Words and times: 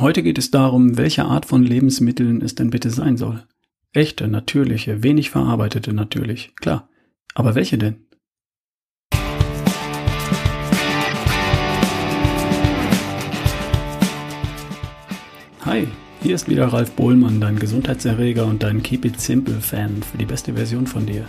Heute 0.00 0.22
geht 0.22 0.36
es 0.36 0.50
darum, 0.50 0.98
welche 0.98 1.24
Art 1.24 1.46
von 1.46 1.62
Lebensmitteln 1.62 2.42
es 2.42 2.54
denn 2.54 2.68
bitte 2.68 2.90
sein 2.90 3.16
soll. 3.16 3.44
Echte, 3.92 4.28
natürliche, 4.28 5.02
wenig 5.02 5.30
verarbeitete 5.30 5.94
natürlich, 5.94 6.54
klar. 6.56 6.90
Aber 7.34 7.54
welche 7.54 7.78
denn? 7.78 8.06
Hi, 15.64 15.88
hier 16.22 16.34
ist 16.34 16.48
wieder 16.48 16.66
Ralf 16.66 16.92
Bohlmann, 16.92 17.40
dein 17.40 17.58
Gesundheitserreger 17.58 18.44
und 18.44 18.62
dein 18.62 18.82
Keep 18.82 19.06
It 19.06 19.20
Simple 19.20 19.60
Fan 19.60 20.02
für 20.02 20.18
die 20.18 20.26
beste 20.26 20.54
Version 20.54 20.86
von 20.86 21.06
dir. 21.06 21.26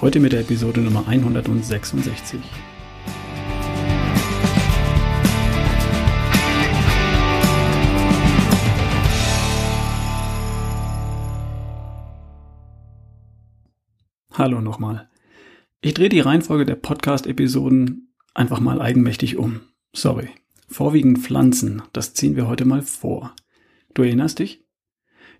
Heute 0.00 0.18
mit 0.18 0.32
der 0.32 0.40
Episode 0.40 0.80
Nummer 0.80 1.06
166. 1.06 2.40
Hallo 14.40 14.62
nochmal. 14.62 15.06
Ich 15.82 15.92
drehe 15.92 16.08
die 16.08 16.20
Reihenfolge 16.20 16.64
der 16.64 16.76
Podcast-Episoden 16.76 18.14
einfach 18.32 18.58
mal 18.58 18.80
eigenmächtig 18.80 19.36
um. 19.36 19.60
Sorry. 19.92 20.30
Vorwiegend 20.66 21.18
Pflanzen, 21.18 21.82
das 21.92 22.14
ziehen 22.14 22.36
wir 22.36 22.48
heute 22.48 22.64
mal 22.64 22.80
vor. 22.80 23.36
Du 23.92 24.00
erinnerst 24.00 24.38
dich? 24.38 24.64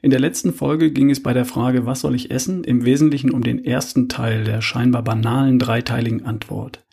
In 0.02 0.10
der 0.10 0.20
letzten 0.20 0.52
Folge 0.52 0.90
ging 0.90 1.08
es 1.08 1.22
bei 1.22 1.32
der 1.32 1.46
Frage, 1.46 1.86
was 1.86 2.02
soll 2.02 2.14
ich 2.14 2.30
essen, 2.30 2.62
im 2.62 2.84
Wesentlichen 2.84 3.30
um 3.30 3.42
den 3.42 3.64
ersten 3.64 4.10
Teil 4.10 4.44
der 4.44 4.60
scheinbar 4.60 5.02
banalen 5.02 5.58
dreiteiligen 5.58 6.26
Antwort. 6.26 6.84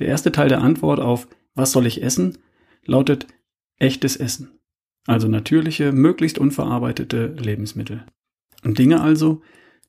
Der 0.00 0.08
erste 0.08 0.32
Teil 0.32 0.48
der 0.48 0.62
Antwort 0.62 0.98
auf 0.98 1.28
was 1.54 1.70
soll 1.70 1.86
ich 1.86 2.02
essen 2.02 2.38
lautet 2.84 3.28
echtes 3.78 4.16
Essen. 4.16 4.58
Also 5.06 5.28
natürliche, 5.28 5.92
möglichst 5.92 6.38
unverarbeitete 6.38 7.36
Lebensmittel. 7.38 8.04
Und 8.64 8.80
Dinge 8.80 9.00
also, 9.00 9.42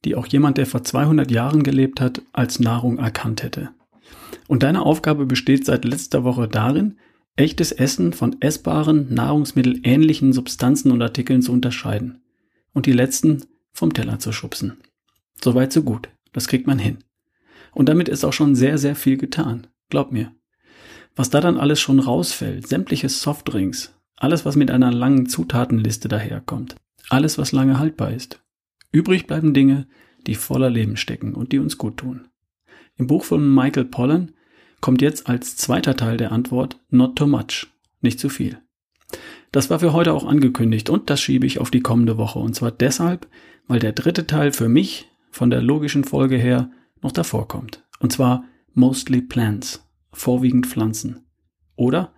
die 0.06 0.16
auch 0.16 0.28
jemand, 0.28 0.58
der 0.58 0.66
vor 0.66 0.84
200 0.84 1.32
Jahren 1.32 1.64
gelebt 1.64 2.02
hat, 2.02 2.22
als 2.34 2.60
Nahrung 2.60 2.98
erkannt 2.98 3.44
hätte. 3.44 3.70
Und 4.48 4.64
deine 4.64 4.82
Aufgabe 4.82 5.26
besteht 5.26 5.66
seit 5.66 5.86
letzter 5.86 6.24
Woche 6.24 6.48
darin, 6.48 6.98
echtes 7.36 7.72
Essen 7.72 8.14
von 8.14 8.36
essbaren, 8.42 9.14
nahrungsmittelähnlichen 9.14 10.34
Substanzen 10.34 10.92
und 10.92 11.02
Artikeln 11.02 11.42
zu 11.42 11.52
unterscheiden 11.52 12.22
und 12.74 12.86
die 12.86 12.92
letzten 12.92 13.46
vom 13.72 13.94
Teller 13.94 14.20
zu 14.20 14.32
schubsen. 14.32 14.78
Soweit 15.42 15.74
so 15.74 15.84
gut, 15.84 16.10
das 16.32 16.48
kriegt 16.48 16.68
man 16.68 16.80
hin. 16.80 17.00
Und 17.72 17.90
damit 17.90 18.08
ist 18.08 18.24
auch 18.24 18.34
schon 18.34 18.56
sehr, 18.56 18.78
sehr 18.78 18.96
viel 18.96 19.18
getan, 19.18 19.68
glaub 19.90 20.12
mir. 20.12 20.32
Was 21.16 21.30
da 21.30 21.42
dann 21.42 21.58
alles 21.58 21.80
schon 21.80 22.00
rausfällt, 22.00 22.68
sämtliche 22.68 23.10
Softdrinks, 23.10 23.94
alles, 24.16 24.46
was 24.46 24.56
mit 24.56 24.72
einer 24.72 24.92
langen 24.92 25.28
Zutatenliste 25.28 26.08
daherkommt, 26.08 26.76
alles, 27.10 27.38
was 27.38 27.52
lange 27.52 27.80
haltbar 27.80 28.12
ist, 28.12 28.43
Übrig 28.94 29.28
bleiben 29.28 29.54
Dinge, 29.54 29.88
die 30.28 30.36
voller 30.36 30.70
Leben 30.70 30.96
stecken 30.96 31.34
und 31.34 31.52
die 31.52 31.60
uns 31.60 31.78
gut 31.78 31.98
tun. 31.98 32.30
Im 32.96 33.08
Buch 33.08 33.24
von 33.26 33.54
Michael 33.54 33.86
Pollan 33.86 34.32
kommt 34.80 35.02
jetzt 35.02 35.28
als 35.28 35.58
zweiter 35.58 35.98
Teil 35.98 36.16
der 36.16 36.32
Antwort 36.32 36.80
Not 36.90 37.18
too 37.18 37.28
much, 37.28 37.68
nicht 38.02 38.20
zu 38.20 38.30
viel. 38.30 38.60
Das 39.52 39.70
war 39.70 39.80
für 39.80 39.94
heute 39.94 40.14
auch 40.14 40.26
angekündigt 40.26 40.90
und 40.90 41.10
das 41.10 41.20
schiebe 41.20 41.48
ich 41.48 41.60
auf 41.60 41.72
die 41.72 41.82
kommende 41.82 42.18
Woche. 42.18 42.40
Und 42.40 42.56
zwar 42.56 42.72
deshalb, 42.72 43.28
weil 43.68 43.80
der 43.80 43.94
dritte 43.94 44.28
Teil 44.28 44.54
für 44.54 44.70
mich 44.70 45.10
von 45.32 45.50
der 45.50 45.62
logischen 45.62 46.04
Folge 46.04 46.38
her 46.38 46.70
noch 47.02 47.12
davor 47.12 47.48
kommt. 47.48 47.84
Und 48.00 48.14
zwar 48.14 48.46
mostly 48.74 49.22
plants, 49.22 49.88
vorwiegend 50.12 50.68
Pflanzen. 50.68 51.26
Oder 51.76 52.14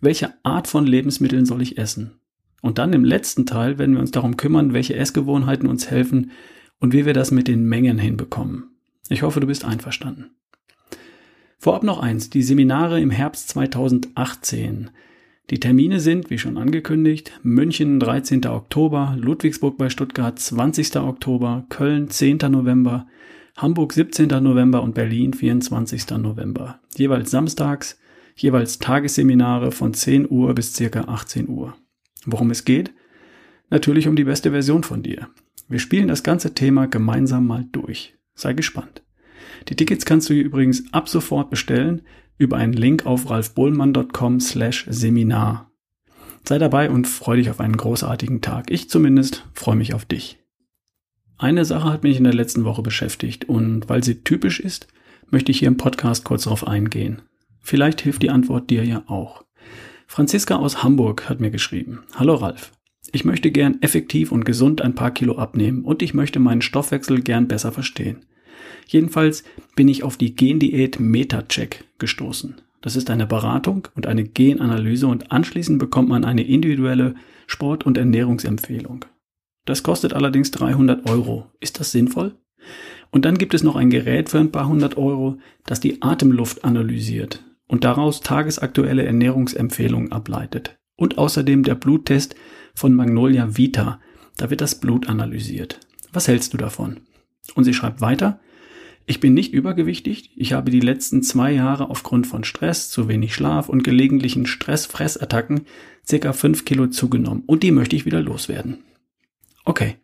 welche 0.00 0.34
Art 0.44 0.68
von 0.68 0.86
Lebensmitteln 0.86 1.46
soll 1.46 1.62
ich 1.62 1.78
essen? 1.78 2.20
Und 2.62 2.78
dann 2.78 2.94
im 2.94 3.04
letzten 3.04 3.44
Teil 3.44 3.78
werden 3.78 3.96
wir 3.96 4.00
uns 4.00 4.12
darum 4.12 4.38
kümmern, 4.38 4.72
welche 4.72 4.96
Essgewohnheiten 4.96 5.68
uns 5.68 5.90
helfen 5.90 6.30
und 6.78 6.94
wie 6.94 7.04
wir 7.04 7.12
das 7.12 7.30
mit 7.30 7.48
den 7.48 7.68
Mengen 7.68 7.98
hinbekommen. 7.98 8.70
Ich 9.08 9.22
hoffe, 9.22 9.40
du 9.40 9.46
bist 9.46 9.64
einverstanden. 9.64 10.30
Vorab 11.58 11.82
noch 11.82 12.00
eins, 12.00 12.30
die 12.30 12.42
Seminare 12.42 13.00
im 13.00 13.10
Herbst 13.10 13.48
2018. 13.50 14.90
Die 15.50 15.60
Termine 15.60 16.00
sind, 16.00 16.30
wie 16.30 16.38
schon 16.38 16.56
angekündigt, 16.56 17.32
München 17.42 18.00
13. 18.00 18.46
Oktober, 18.46 19.16
Ludwigsburg 19.18 19.76
bei 19.76 19.90
Stuttgart 19.90 20.38
20. 20.38 20.96
Oktober, 20.96 21.66
Köln 21.68 22.10
10. 22.10 22.38
November, 22.48 23.06
Hamburg 23.56 23.92
17. 23.92 24.28
November 24.42 24.82
und 24.82 24.94
Berlin 24.94 25.34
24. 25.34 26.10
November. 26.18 26.80
Jeweils 26.96 27.30
samstags, 27.30 27.98
jeweils 28.34 28.78
Tagesseminare 28.78 29.72
von 29.72 29.94
10 29.94 30.30
Uhr 30.30 30.54
bis 30.54 30.74
circa 30.74 31.02
18 31.02 31.48
Uhr. 31.48 31.74
Worum 32.26 32.50
es 32.50 32.64
geht? 32.64 32.92
Natürlich 33.70 34.08
um 34.08 34.16
die 34.16 34.24
beste 34.24 34.50
Version 34.50 34.82
von 34.82 35.02
dir. 35.02 35.28
Wir 35.68 35.78
spielen 35.78 36.08
das 36.08 36.22
ganze 36.22 36.54
Thema 36.54 36.86
gemeinsam 36.86 37.46
mal 37.46 37.64
durch. 37.72 38.14
Sei 38.34 38.52
gespannt. 38.52 39.02
Die 39.68 39.76
Tickets 39.76 40.04
kannst 40.04 40.28
du 40.28 40.34
übrigens 40.34 40.92
ab 40.92 41.08
sofort 41.08 41.50
bestellen 41.50 42.02
über 42.38 42.56
einen 42.56 42.72
Link 42.72 43.06
auf 43.06 43.30
ralfbohlmann.com 43.30 44.40
slash 44.40 44.86
Seminar. 44.88 45.70
Sei 46.44 46.58
dabei 46.58 46.90
und 46.90 47.06
freu 47.06 47.36
dich 47.36 47.50
auf 47.50 47.60
einen 47.60 47.76
großartigen 47.76 48.40
Tag. 48.40 48.70
Ich 48.70 48.90
zumindest 48.90 49.48
freue 49.54 49.76
mich 49.76 49.94
auf 49.94 50.04
dich. 50.04 50.38
Eine 51.38 51.64
Sache 51.64 51.90
hat 51.90 52.02
mich 52.02 52.18
in 52.18 52.24
der 52.24 52.34
letzten 52.34 52.64
Woche 52.64 52.82
beschäftigt 52.82 53.48
und 53.48 53.88
weil 53.88 54.02
sie 54.02 54.22
typisch 54.22 54.60
ist, 54.60 54.88
möchte 55.30 55.50
ich 55.50 55.60
hier 55.60 55.68
im 55.68 55.76
Podcast 55.76 56.24
kurz 56.24 56.44
darauf 56.44 56.66
eingehen. 56.66 57.22
Vielleicht 57.60 58.00
hilft 58.00 58.22
die 58.22 58.30
Antwort 58.30 58.70
dir 58.70 58.84
ja 58.84 59.04
auch. 59.06 59.44
Franziska 60.12 60.56
aus 60.56 60.82
Hamburg 60.82 61.30
hat 61.30 61.40
mir 61.40 61.50
geschrieben. 61.50 62.00
Hallo 62.14 62.34
Ralf. 62.34 62.72
Ich 63.12 63.24
möchte 63.24 63.50
gern 63.50 63.80
effektiv 63.80 64.30
und 64.30 64.44
gesund 64.44 64.82
ein 64.82 64.94
paar 64.94 65.10
Kilo 65.10 65.38
abnehmen 65.38 65.86
und 65.86 66.02
ich 66.02 66.12
möchte 66.12 66.38
meinen 66.38 66.60
Stoffwechsel 66.60 67.22
gern 67.22 67.48
besser 67.48 67.72
verstehen. 67.72 68.26
Jedenfalls 68.86 69.42
bin 69.74 69.88
ich 69.88 70.02
auf 70.02 70.18
die 70.18 70.36
Gendiät 70.36 71.00
MetaCheck 71.00 71.84
gestoßen. 71.96 72.60
Das 72.82 72.94
ist 72.94 73.08
eine 73.08 73.26
Beratung 73.26 73.88
und 73.94 74.06
eine 74.06 74.24
Genanalyse 74.24 75.06
und 75.06 75.32
anschließend 75.32 75.78
bekommt 75.78 76.10
man 76.10 76.26
eine 76.26 76.42
individuelle 76.42 77.14
Sport- 77.46 77.86
und 77.86 77.96
Ernährungsempfehlung. 77.96 79.06
Das 79.64 79.82
kostet 79.82 80.12
allerdings 80.12 80.50
300 80.50 81.08
Euro. 81.08 81.46
Ist 81.58 81.80
das 81.80 81.90
sinnvoll? 81.90 82.34
Und 83.12 83.24
dann 83.24 83.38
gibt 83.38 83.54
es 83.54 83.62
noch 83.62 83.76
ein 83.76 83.88
Gerät 83.88 84.28
für 84.28 84.40
ein 84.40 84.52
paar 84.52 84.68
hundert 84.68 84.98
Euro, 84.98 85.38
das 85.64 85.80
die 85.80 86.02
Atemluft 86.02 86.64
analysiert 86.64 87.42
und 87.68 87.84
daraus 87.84 88.20
tagesaktuelle 88.20 89.04
Ernährungsempfehlungen 89.04 90.12
ableitet. 90.12 90.78
Und 90.96 91.18
außerdem 91.18 91.62
der 91.62 91.74
Bluttest 91.74 92.34
von 92.74 92.94
Magnolia 92.94 93.56
Vita. 93.56 94.00
Da 94.36 94.50
wird 94.50 94.60
das 94.60 94.78
Blut 94.80 95.08
analysiert. 95.08 95.80
Was 96.12 96.28
hältst 96.28 96.52
du 96.52 96.58
davon? 96.58 97.00
Und 97.54 97.64
sie 97.64 97.74
schreibt 97.74 98.00
weiter, 98.00 98.40
ich 99.04 99.18
bin 99.18 99.34
nicht 99.34 99.52
übergewichtig, 99.52 100.30
ich 100.36 100.52
habe 100.52 100.70
die 100.70 100.80
letzten 100.80 101.22
zwei 101.22 101.52
Jahre 101.52 101.90
aufgrund 101.90 102.26
von 102.26 102.44
Stress, 102.44 102.88
zu 102.88 103.08
wenig 103.08 103.34
Schlaf 103.34 103.68
und 103.68 103.82
gelegentlichen 103.82 104.46
Stressfressattacken 104.46 105.66
circa 106.06 106.32
fünf 106.32 106.64
Kilo 106.64 106.86
zugenommen 106.86 107.42
und 107.46 107.62
die 107.62 107.72
möchte 107.72 107.96
ich 107.96 108.06
wieder 108.06 108.20
loswerden. 108.20 108.84
Okay. 109.64 109.96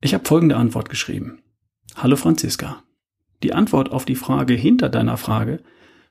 Ich 0.00 0.14
habe 0.14 0.24
folgende 0.26 0.56
Antwort 0.56 0.88
geschrieben. 0.88 1.42
Hallo 1.94 2.16
Franziska. 2.16 2.82
Die 3.42 3.52
Antwort 3.52 3.90
auf 3.90 4.06
die 4.06 4.14
Frage 4.14 4.54
hinter 4.54 4.88
deiner 4.88 5.18
Frage 5.18 5.62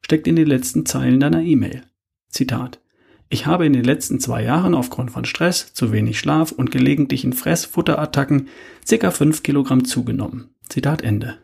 steckt 0.02 0.28
in 0.28 0.36
den 0.36 0.48
letzten 0.48 0.86
Zeilen 0.86 1.20
deiner 1.20 1.42
E-Mail. 1.42 1.84
Zitat. 2.30 2.82
Ich 3.30 3.46
habe 3.46 3.66
in 3.66 3.74
den 3.74 3.84
letzten 3.84 4.20
zwei 4.20 4.44
Jahren 4.44 4.74
aufgrund 4.74 5.12
von 5.12 5.26
Stress, 5.26 5.74
zu 5.74 5.92
wenig 5.92 6.20
Schlaf 6.20 6.52
und 6.52 6.72
gelegentlichen 6.72 7.34
Fressfutterattacken 7.34 8.48
circa 8.86 9.12
fünf 9.12 9.44
Kilogramm 9.44 9.86
zugenommen. 9.86 10.50
Zitat 10.68 11.04
Ende. 11.04 11.38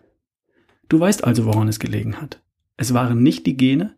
Du 0.89 0.99
weißt 0.99 1.23
also, 1.23 1.45
woran 1.45 1.67
es 1.67 1.79
gelegen 1.79 2.19
hat. 2.19 2.41
Es 2.77 2.93
waren 2.93 3.21
nicht 3.21 3.45
die 3.45 3.57
Gene, 3.57 3.95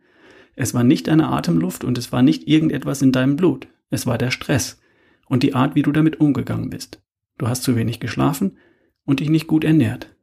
es 0.55 0.73
war 0.73 0.83
nicht 0.83 1.07
deine 1.07 1.27
Atemluft 1.27 1.83
und 1.83 1.97
es 1.97 2.11
war 2.11 2.23
nicht 2.23 2.47
irgendetwas 2.47 3.01
in 3.01 3.11
deinem 3.11 3.35
Blut. 3.35 3.67
Es 3.89 4.07
war 4.07 4.17
der 4.17 4.31
Stress 4.31 4.79
und 5.27 5.43
die 5.43 5.53
Art, 5.53 5.75
wie 5.75 5.83
du 5.83 5.91
damit 5.91 6.19
umgegangen 6.19 6.69
bist. 6.69 7.01
Du 7.37 7.47
hast 7.47 7.63
zu 7.63 7.75
wenig 7.75 7.99
geschlafen 7.99 8.57
und 9.05 9.19
dich 9.19 9.29
nicht 9.29 9.47
gut 9.47 9.63
ernährt. 9.63 10.15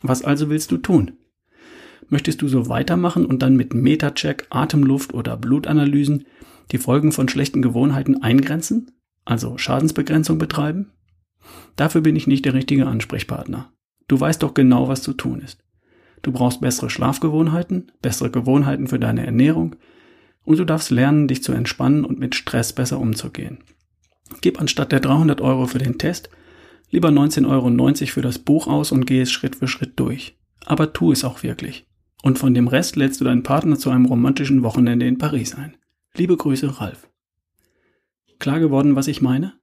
Was 0.00 0.22
also 0.22 0.48
willst 0.48 0.72
du 0.72 0.78
tun? 0.78 1.12
Möchtest 2.08 2.42
du 2.42 2.48
so 2.48 2.68
weitermachen 2.68 3.26
und 3.26 3.42
dann 3.42 3.56
mit 3.56 3.74
Metacheck, 3.74 4.46
Atemluft 4.50 5.14
oder 5.14 5.36
Blutanalysen 5.36 6.26
die 6.70 6.78
Folgen 6.78 7.12
von 7.12 7.28
schlechten 7.28 7.62
Gewohnheiten 7.62 8.22
eingrenzen, 8.22 8.92
also 9.24 9.58
Schadensbegrenzung 9.58 10.38
betreiben? 10.38 10.90
Dafür 11.76 12.00
bin 12.00 12.16
ich 12.16 12.26
nicht 12.26 12.44
der 12.44 12.54
richtige 12.54 12.86
Ansprechpartner. 12.86 13.72
Du 14.08 14.20
weißt 14.20 14.42
doch 14.42 14.54
genau, 14.54 14.88
was 14.88 15.02
zu 15.02 15.12
tun 15.12 15.40
ist. 15.40 15.64
Du 16.22 16.32
brauchst 16.32 16.60
bessere 16.60 16.90
Schlafgewohnheiten, 16.90 17.90
bessere 18.00 18.30
Gewohnheiten 18.30 18.86
für 18.86 18.98
deine 18.98 19.26
Ernährung 19.26 19.76
und 20.44 20.58
du 20.58 20.64
darfst 20.64 20.90
lernen, 20.90 21.28
dich 21.28 21.42
zu 21.42 21.52
entspannen 21.52 22.04
und 22.04 22.18
mit 22.18 22.34
Stress 22.34 22.72
besser 22.72 23.00
umzugehen. 23.00 23.58
Gib 24.40 24.60
anstatt 24.60 24.92
der 24.92 25.00
300 25.00 25.40
Euro 25.40 25.66
für 25.66 25.78
den 25.78 25.98
Test 25.98 26.30
lieber 26.90 27.08
19,90 27.08 27.48
Euro 27.48 28.06
für 28.06 28.22
das 28.22 28.38
Buch 28.38 28.66
aus 28.66 28.92
und 28.92 29.06
geh 29.06 29.20
es 29.20 29.32
Schritt 29.32 29.56
für 29.56 29.68
Schritt 29.68 29.98
durch. 29.98 30.36
Aber 30.64 30.92
tu 30.92 31.10
es 31.10 31.24
auch 31.24 31.42
wirklich. 31.42 31.86
Und 32.22 32.38
von 32.38 32.54
dem 32.54 32.68
Rest 32.68 32.96
lädst 32.96 33.20
du 33.20 33.24
deinen 33.24 33.42
Partner 33.42 33.76
zu 33.76 33.90
einem 33.90 34.06
romantischen 34.06 34.62
Wochenende 34.62 35.06
in 35.06 35.18
Paris 35.18 35.54
ein. 35.54 35.76
Liebe 36.14 36.36
Grüße, 36.36 36.80
Ralf. 36.80 37.08
Klar 38.38 38.60
geworden, 38.60 38.96
was 38.96 39.08
ich 39.08 39.20
meine? 39.20 39.54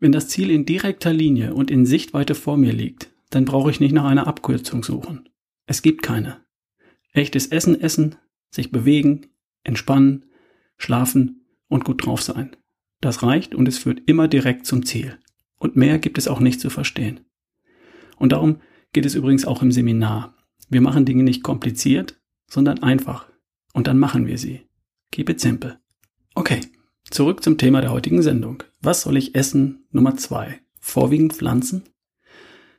Wenn 0.00 0.12
das 0.12 0.28
Ziel 0.28 0.50
in 0.50 0.66
direkter 0.66 1.12
Linie 1.12 1.54
und 1.54 1.70
in 1.70 1.86
Sichtweite 1.86 2.34
vor 2.34 2.56
mir 2.56 2.72
liegt, 2.72 3.10
dann 3.30 3.44
brauche 3.44 3.70
ich 3.70 3.80
nicht 3.80 3.92
nach 3.92 4.04
einer 4.04 4.26
Abkürzung 4.26 4.82
suchen. 4.82 5.28
Es 5.66 5.82
gibt 5.82 6.02
keine. 6.02 6.38
Echtes 7.12 7.46
Essen 7.46 7.80
essen, 7.80 8.16
sich 8.50 8.72
bewegen, 8.72 9.26
entspannen, 9.62 10.26
schlafen 10.78 11.46
und 11.68 11.84
gut 11.84 12.04
drauf 12.04 12.22
sein. 12.22 12.56
Das 13.00 13.22
reicht 13.22 13.54
und 13.54 13.68
es 13.68 13.78
führt 13.78 14.02
immer 14.06 14.26
direkt 14.26 14.66
zum 14.66 14.84
Ziel. 14.84 15.18
Und 15.58 15.76
mehr 15.76 15.98
gibt 15.98 16.18
es 16.18 16.26
auch 16.26 16.40
nicht 16.40 16.60
zu 16.60 16.70
verstehen. 16.70 17.20
Und 18.16 18.32
darum 18.32 18.60
geht 18.92 19.06
es 19.06 19.14
übrigens 19.14 19.44
auch 19.44 19.62
im 19.62 19.70
Seminar. 19.70 20.34
Wir 20.70 20.80
machen 20.80 21.04
Dinge 21.04 21.24
nicht 21.24 21.42
kompliziert, 21.42 22.20
sondern 22.46 22.82
einfach. 22.82 23.26
Und 23.74 23.88
dann 23.88 23.98
machen 23.98 24.26
wir 24.26 24.38
sie. 24.38 24.62
Keep 25.10 25.30
it 25.30 25.40
simple. 25.40 25.80
Okay, 26.36 26.60
zurück 27.10 27.42
zum 27.42 27.58
Thema 27.58 27.80
der 27.80 27.90
heutigen 27.90 28.22
Sendung. 28.22 28.62
Was 28.80 29.02
soll 29.02 29.16
ich 29.16 29.34
essen? 29.34 29.84
Nummer 29.90 30.16
zwei. 30.16 30.60
Vorwiegend 30.80 31.32
Pflanzen? 31.32 31.82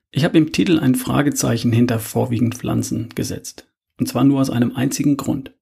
Ich 0.09 0.23
habe 0.23 0.38
im 0.38 0.53
Titel 0.53 0.79
ein 0.79 0.95
Fragezeichen 0.95 1.73
hinter 1.73 1.99
vorwiegend 1.99 2.55
Pflanzen 2.55 3.09
gesetzt. 3.13 3.67
Und 3.99 4.07
zwar 4.07 4.23
nur 4.23 4.39
aus 4.39 4.49
einem 4.49 4.71
einzigen 4.73 5.17
Grund. 5.17 5.53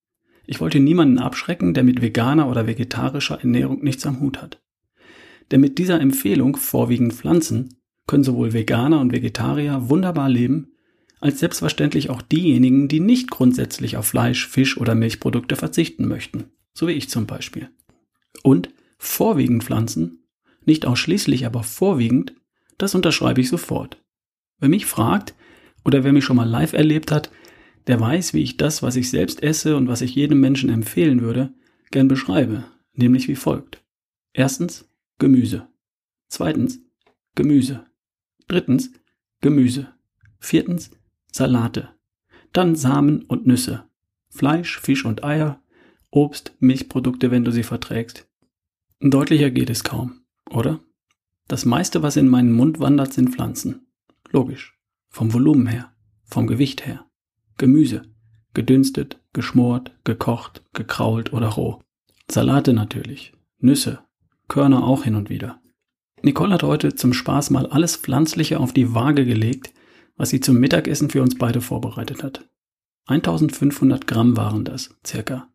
Ich 0.45 0.61
wollte 0.61 0.79
niemanden 0.79 1.17
abschrecken, 1.17 1.73
der 1.73 1.83
mit 1.83 2.01
veganer 2.01 2.47
oder 2.47 2.67
vegetarischer 2.67 3.39
Ernährung 3.39 3.83
nichts 3.83 4.05
am 4.05 4.19
Hut 4.19 4.41
hat. 4.41 4.61
Denn 5.51 5.61
mit 5.61 5.79
dieser 5.79 5.99
Empfehlung 5.99 6.55
vorwiegend 6.55 7.13
Pflanzen 7.13 7.75
können 8.07 8.23
sowohl 8.23 8.53
Veganer 8.53 8.99
und 8.99 9.11
Vegetarier 9.11 9.89
wunderbar 9.89 10.29
leben, 10.29 10.73
als 11.19 11.39
selbstverständlich 11.39 12.09
auch 12.09 12.21
diejenigen, 12.21 12.87
die 12.87 12.99
nicht 12.99 13.29
grundsätzlich 13.29 13.97
auf 13.97 14.07
Fleisch, 14.07 14.47
Fisch 14.47 14.77
oder 14.77 14.95
Milchprodukte 14.95 15.55
verzichten 15.55 16.07
möchten, 16.07 16.45
so 16.73 16.87
wie 16.87 16.93
ich 16.93 17.09
zum 17.09 17.25
Beispiel. 17.25 17.69
Und 18.43 18.69
vorwiegend 18.97 19.63
Pflanzen, 19.63 20.23
nicht 20.65 20.85
ausschließlich, 20.85 21.45
aber 21.45 21.63
vorwiegend, 21.63 22.33
das 22.77 22.95
unterschreibe 22.95 23.41
ich 23.41 23.49
sofort. 23.49 24.01
Wer 24.59 24.69
mich 24.69 24.85
fragt 24.85 25.35
oder 25.83 26.03
wer 26.03 26.13
mich 26.13 26.25
schon 26.25 26.35
mal 26.37 26.47
live 26.47 26.73
erlebt 26.73 27.11
hat, 27.11 27.31
der 27.87 27.99
weiß, 27.99 28.33
wie 28.33 28.43
ich 28.43 28.57
das, 28.57 28.83
was 28.83 28.95
ich 28.95 29.09
selbst 29.09 29.41
esse 29.41 29.75
und 29.75 29.87
was 29.87 30.01
ich 30.01 30.15
jedem 30.15 30.39
Menschen 30.39 30.69
empfehlen 30.69 31.21
würde, 31.21 31.53
gern 31.91 32.07
beschreibe, 32.07 32.65
nämlich 32.93 33.27
wie 33.27 33.35
folgt. 33.35 33.83
Erstens 34.33 34.87
Gemüse. 35.17 35.67
Zweitens 36.27 36.79
Gemüse. 37.35 37.85
Drittens 38.47 38.91
Gemüse. 39.41 39.93
Viertens 40.39 40.91
Salate. 41.31 41.89
Dann 42.53 42.75
Samen 42.75 43.23
und 43.23 43.45
Nüsse. 43.45 43.83
Fleisch, 44.29 44.79
Fisch 44.79 45.05
und 45.05 45.23
Eier. 45.23 45.61
Obst, 46.11 46.55
Milchprodukte, 46.59 47.31
wenn 47.31 47.45
du 47.45 47.51
sie 47.51 47.63
verträgst. 47.63 48.27
Deutlicher 48.99 49.51
geht 49.51 49.69
es 49.69 49.83
kaum, 49.83 50.21
oder? 50.49 50.79
Das 51.47 51.65
meiste, 51.65 52.03
was 52.03 52.17
in 52.17 52.27
meinen 52.27 52.51
Mund 52.51 52.79
wandert, 52.79 53.13
sind 53.13 53.29
Pflanzen. 53.29 53.87
Logisch. 54.31 54.77
Vom 55.09 55.33
Volumen 55.33 55.67
her. 55.67 55.91
Vom 56.23 56.47
Gewicht 56.47 56.85
her. 56.85 57.05
Gemüse. 57.57 58.03
Gedünstet, 58.53 59.21
geschmort, 59.33 59.95
gekocht, 60.03 60.63
gekrault 60.73 61.33
oder 61.33 61.49
roh. 61.49 61.81
Salate 62.29 62.73
natürlich. 62.73 63.33
Nüsse. 63.59 63.99
Körner 64.47 64.83
auch 64.83 65.03
hin 65.03 65.15
und 65.15 65.29
wieder. 65.29 65.61
Nicole 66.21 66.53
hat 66.53 66.63
heute 66.63 66.95
zum 66.95 67.13
Spaß 67.13 67.49
mal 67.51 67.67
alles 67.67 67.95
Pflanzliche 67.95 68.59
auf 68.59 68.73
die 68.73 68.93
Waage 68.93 69.25
gelegt, 69.25 69.73
was 70.19 70.29
sie 70.29 70.41
zum 70.41 70.59
Mittagessen 70.59 71.09
für 71.09 71.21
uns 71.21 71.37
beide 71.37 71.61
vorbereitet 71.61 72.23
hat. 72.23 72.45
1500 73.07 74.05
Gramm 74.05 74.35
waren 74.37 74.65
das, 74.65 74.95
circa. 75.07 75.47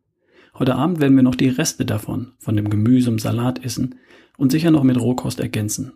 Heute 0.57 0.75
Abend 0.75 0.99
werden 0.99 1.15
wir 1.15 1.23
noch 1.23 1.35
die 1.35 1.49
Reste 1.49 1.85
davon, 1.85 2.33
von 2.39 2.55
dem 2.55 2.69
Gemüse 2.69 3.11
und 3.11 3.21
Salat 3.21 3.63
essen 3.63 3.95
und 4.37 4.51
sicher 4.51 4.71
noch 4.71 4.83
mit 4.83 4.99
Rohkost 4.99 5.39
ergänzen. 5.39 5.93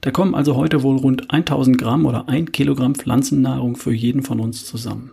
Da 0.00 0.10
kommen 0.10 0.34
also 0.34 0.56
heute 0.56 0.82
wohl 0.82 0.96
rund 0.96 1.30
1000 1.30 1.78
Gramm 1.78 2.04
oder 2.04 2.28
1 2.28 2.50
Kilogramm 2.50 2.96
Pflanzennahrung 2.96 3.76
für 3.76 3.92
jeden 3.92 4.22
von 4.22 4.40
uns 4.40 4.66
zusammen. 4.66 5.12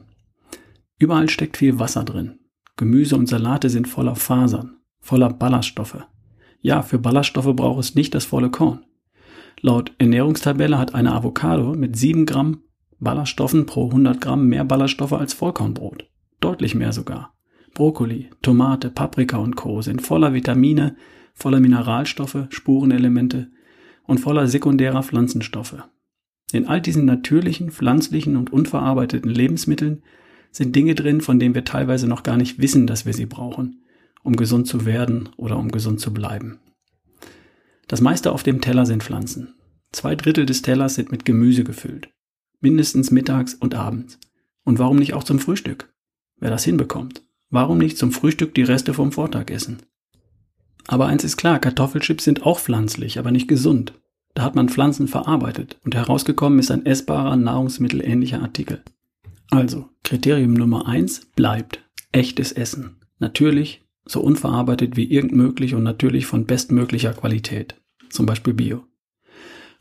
Überall 0.98 1.30
steckt 1.30 1.58
viel 1.58 1.78
Wasser 1.78 2.04
drin. 2.04 2.40
Gemüse 2.78 3.16
und 3.16 3.28
Salate 3.28 3.70
sind 3.70 3.88
voller 3.88 4.16
Fasern, 4.16 4.78
voller 5.00 5.30
Ballaststoffe. 5.30 6.04
Ja, 6.62 6.82
für 6.82 6.98
Ballaststoffe 6.98 7.56
braucht 7.56 7.80
es 7.80 7.94
nicht 7.94 8.16
das 8.16 8.26
volle 8.26 8.50
Korn. 8.50 8.86
Laut 9.62 9.94
Ernährungstabelle 9.98 10.78
hat 10.78 10.94
eine 10.94 11.14
Avocado 11.14 11.74
mit 11.74 11.96
7 11.96 12.26
Gramm 12.26 12.62
Ballaststoffen 13.00 13.66
pro 13.66 13.88
100 13.88 14.22
Gramm 14.22 14.48
mehr 14.48 14.64
Ballaststoffe 14.64 15.14
als 15.14 15.34
Vollkornbrot. 15.34 16.10
Deutlich 16.40 16.76
mehr 16.76 16.94
sogar. 16.94 17.34
Brokkoli, 17.74 18.30
Tomate, 18.42 18.90
Paprika 18.90 19.38
und 19.38 19.56
Co. 19.56 19.82
sind 19.82 20.02
voller 20.02 20.34
Vitamine, 20.34 20.96
voller 21.34 21.60
Mineralstoffe, 21.60 22.48
Spurenelemente, 22.50 23.52
und 24.04 24.20
voller 24.20 24.48
sekundärer 24.48 25.04
Pflanzenstoffe. 25.04 25.84
In 26.54 26.68
all 26.68 26.80
diesen 26.80 27.06
natürlichen, 27.06 27.72
pflanzlichen 27.72 28.38
und 28.38 28.54
unverarbeiteten 28.54 29.30
Lebensmitteln 29.30 30.04
sind 30.52 30.76
Dinge 30.76 30.96
drin, 30.96 31.20
von 31.20 31.38
denen 31.38 31.56
wir 31.56 31.66
teilweise 31.66 32.08
noch 32.08 32.24
gar 32.24 32.38
nicht 32.38 32.60
wissen, 32.60 32.88
dass 32.88 33.06
wir 33.06 33.14
sie 33.14 33.26
brauchen, 33.26 33.84
um 34.24 34.36
gesund 34.36 34.68
zu 34.68 34.86
werden 34.86 35.30
oder 35.36 35.58
um 35.58 35.70
gesund 35.70 36.00
zu 36.00 36.14
bleiben. 36.14 36.60
Das 37.88 38.02
meiste 38.02 38.32
auf 38.32 38.44
dem 38.44 38.62
Teller 38.62 38.86
sind 38.86 39.04
Pflanzen. 39.04 39.56
Zwei 39.92 40.16
Drittel 40.16 40.46
des 40.46 40.62
Tellers 40.62 40.96
sind 40.96 41.12
mit 41.12 41.26
Gemüse 41.26 41.64
gefüllt. 41.64 42.10
Mindestens 42.60 43.12
mittags 43.12 43.54
und 43.54 43.76
abends. 43.76 44.20
Und 44.64 44.80
warum 44.80 44.98
nicht 44.98 45.14
auch 45.14 45.24
zum 45.24 45.40
Frühstück? 45.40 45.94
Wer 46.38 46.50
das 46.50 46.64
hinbekommt. 46.64 47.22
Warum 47.50 47.78
nicht 47.78 47.98
zum 47.98 48.12
Frühstück 48.12 48.54
die 48.56 48.64
Reste 48.64 48.94
vom 48.94 49.12
Vortag 49.12 49.52
essen? 49.52 49.84
Aber 50.88 51.08
eins 51.08 51.24
ist 51.24 51.38
klar, 51.38 51.60
Kartoffelchips 51.60 52.24
sind 52.24 52.44
auch 52.44 52.60
pflanzlich, 52.60 53.18
aber 53.20 53.32
nicht 53.32 53.48
gesund. 53.48 53.94
Da 54.34 54.44
hat 54.44 54.56
man 54.56 54.70
Pflanzen 54.70 55.08
verarbeitet 55.08 55.80
und 55.86 55.96
herausgekommen 55.96 56.60
ist 56.60 56.72
ein 56.72 56.86
essbarer, 56.86 57.36
nahrungsmittelähnlicher 57.38 58.42
Artikel. 58.42 58.84
Also, 59.50 59.90
Kriterium 60.04 60.54
Nummer 60.54 60.88
eins 60.88 61.28
bleibt 61.36 61.80
echtes 62.12 62.52
Essen. 62.52 62.98
Natürlich, 63.20 63.85
so 64.06 64.22
unverarbeitet 64.22 64.96
wie 64.96 65.12
irgend 65.12 65.34
möglich 65.34 65.76
und 65.76 65.84
natürlich 65.84 66.26
von 66.26 66.46
bestmöglicher 66.46 67.14
Qualität. 67.14 67.82
Zum 68.10 68.26
Beispiel 68.26 68.54
Bio. 68.54 68.86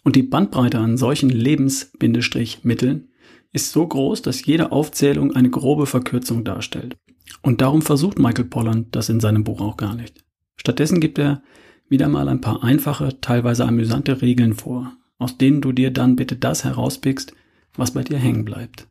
Und 0.03 0.17
die 0.17 0.23
Bandbreite 0.23 0.79
an 0.79 0.97
solchen 0.97 1.31
Lebens-Mitteln 1.31 3.09
ist 3.53 3.73
so 3.73 3.87
groß, 3.87 4.23
dass 4.23 4.44
jede 4.44 4.73
Aufzählung 4.73 5.35
eine 5.35 5.50
grobe 5.50 5.87
Verkürzung 5.87 6.44
darstellt. 6.44 6.97
Und 7.43 7.61
darum 7.61 7.82
versucht 7.82 8.19
Michael 8.19 8.47
Polland 8.47 8.94
das 8.94 9.09
in 9.09 9.21
seinem 9.21 9.44
Buch 9.44 9.61
auch 9.61 9.76
gar 9.76 9.94
nicht. 9.94 10.25
Stattdessen 10.56 11.00
gibt 11.00 11.19
er 11.19 11.43
wieder 11.88 12.09
mal 12.09 12.29
ein 12.29 12.41
paar 12.41 12.65
einfache, 12.65 13.20
teilweise 13.20 13.65
amüsante 13.65 14.23
Regeln 14.23 14.55
vor, 14.55 14.96
aus 15.19 15.39
denen 15.39 15.60
du 15.60 15.72
dir 15.72 15.91
dann 15.91 16.17
bitte 16.17 16.37
das 16.37 16.65
herauspickst, 16.65 17.34
was 17.75 17.93
bei 17.93 18.03
dir 18.03 18.19
hängen 18.19 18.44
bleibt. 18.44 18.89